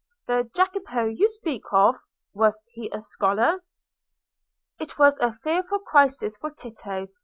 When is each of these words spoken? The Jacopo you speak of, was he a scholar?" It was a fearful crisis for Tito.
The 0.25 0.49
Jacopo 0.55 1.05
you 1.05 1.27
speak 1.27 1.61
of, 1.71 1.95
was 2.33 2.59
he 2.73 2.89
a 2.91 2.99
scholar?" 2.99 3.63
It 4.79 4.97
was 4.97 5.19
a 5.19 5.31
fearful 5.31 5.77
crisis 5.77 6.35
for 6.37 6.49
Tito. 6.49 7.07